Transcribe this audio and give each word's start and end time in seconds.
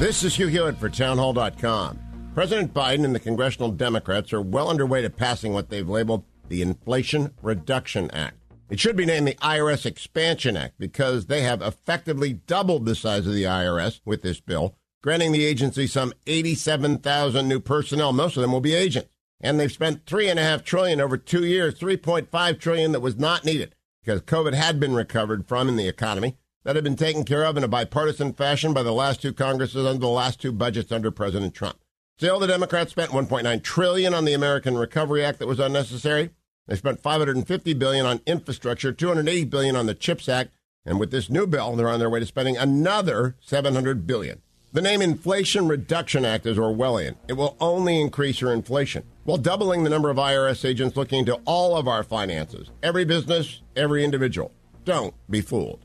This 0.00 0.24
is 0.24 0.34
Hugh 0.34 0.48
Hewitt 0.48 0.76
for 0.78 0.88
Townhall.com. 0.88 2.32
President 2.34 2.74
Biden 2.74 3.04
and 3.04 3.14
the 3.14 3.20
congressional 3.20 3.70
Democrats 3.70 4.32
are 4.32 4.42
well 4.42 4.68
underway 4.68 5.02
to 5.02 5.08
passing 5.08 5.52
what 5.52 5.70
they've 5.70 5.88
labeled 5.88 6.24
the 6.48 6.62
Inflation 6.62 7.32
Reduction 7.42 8.10
Act. 8.10 8.36
It 8.68 8.80
should 8.80 8.96
be 8.96 9.06
named 9.06 9.28
the 9.28 9.36
IRS 9.36 9.86
Expansion 9.86 10.56
Act 10.56 10.74
because 10.80 11.26
they 11.26 11.42
have 11.42 11.62
effectively 11.62 12.32
doubled 12.32 12.86
the 12.86 12.96
size 12.96 13.24
of 13.24 13.34
the 13.34 13.44
IRS 13.44 14.00
with 14.04 14.22
this 14.22 14.40
bill, 14.40 14.74
granting 15.00 15.30
the 15.30 15.44
agency 15.44 15.86
some 15.86 16.12
87,000 16.26 17.46
new 17.48 17.60
personnel. 17.60 18.12
Most 18.12 18.36
of 18.36 18.42
them 18.42 18.50
will 18.50 18.60
be 18.60 18.74
agents. 18.74 19.14
And 19.40 19.60
they've 19.60 19.70
spent 19.70 20.06
three 20.06 20.28
and 20.28 20.40
a 20.40 20.42
half 20.42 20.64
trillion 20.64 21.00
over 21.00 21.16
two 21.16 21.46
years, 21.46 21.78
3.5 21.78 22.58
trillion 22.58 22.90
that 22.90 23.00
was 23.00 23.16
not 23.16 23.44
needed 23.44 23.76
because 24.02 24.22
COVID 24.22 24.54
had 24.54 24.80
been 24.80 24.94
recovered 24.94 25.46
from 25.46 25.68
in 25.68 25.76
the 25.76 25.86
economy 25.86 26.36
that 26.64 26.76
had 26.76 26.84
been 26.84 26.96
taken 26.96 27.24
care 27.24 27.44
of 27.44 27.56
in 27.56 27.64
a 27.64 27.68
bipartisan 27.68 28.32
fashion 28.32 28.72
by 28.72 28.82
the 28.82 28.92
last 28.92 29.22
two 29.22 29.32
Congresses 29.32 29.86
under 29.86 30.00
the 30.00 30.08
last 30.08 30.40
two 30.40 30.52
budgets 30.52 30.90
under 30.90 31.10
President 31.10 31.54
Trump. 31.54 31.78
Still, 32.18 32.38
the 32.38 32.46
Democrats 32.46 32.90
spent 32.90 33.10
1.9 33.10 33.62
trillion 33.62 34.14
on 34.14 34.24
the 34.24 34.32
American 34.32 34.76
Recovery 34.76 35.24
Act 35.24 35.38
that 35.40 35.48
was 35.48 35.60
unnecessary. 35.60 36.30
They 36.66 36.76
spent 36.76 37.02
550 37.02 37.74
billion 37.74 38.06
on 38.06 38.20
infrastructure, 38.26 38.92
280 38.92 39.44
billion 39.44 39.76
on 39.76 39.86
the 39.86 39.94
CHIPS 39.94 40.28
Act, 40.28 40.50
and 40.86 40.98
with 40.98 41.10
this 41.10 41.28
new 41.28 41.46
bill, 41.46 41.76
they're 41.76 41.88
on 41.88 41.98
their 41.98 42.10
way 42.10 42.20
to 42.20 42.26
spending 42.26 42.56
another 42.56 43.36
700 43.40 44.06
billion. 44.06 44.40
The 44.72 44.82
name 44.82 45.02
Inflation 45.02 45.68
Reduction 45.68 46.24
Act 46.24 46.46
is 46.46 46.58
Orwellian. 46.58 47.16
It 47.28 47.34
will 47.34 47.56
only 47.60 48.00
increase 48.00 48.40
your 48.40 48.52
inflation 48.52 49.04
while 49.24 49.38
doubling 49.38 49.84
the 49.84 49.90
number 49.90 50.10
of 50.10 50.16
IRS 50.16 50.64
agents 50.64 50.96
looking 50.96 51.20
into 51.20 51.40
all 51.44 51.76
of 51.76 51.86
our 51.86 52.02
finances, 52.02 52.70
every 52.82 53.04
business, 53.04 53.62
every 53.76 54.04
individual. 54.04 54.52
Don't 54.84 55.14
be 55.30 55.40
fooled. 55.40 55.84